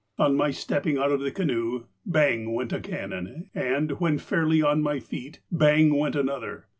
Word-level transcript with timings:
On 0.17 0.35
my 0.35 0.49
stepping 0.49 0.97
out 0.97 1.11
of 1.11 1.19
the 1.19 1.29
canoe, 1.29 1.85
bang 2.07 2.53
went 2.55 2.73
a 2.73 2.79
cannon, 2.79 3.51
and, 3.53 3.91
when 3.99 4.17
fairly 4.17 4.59
on 4.59 4.81
my 4.81 4.99
feet, 4.99 5.41
bang, 5.51 5.93
went 5.95 6.15
an 6.15 6.27
other. 6.27 6.65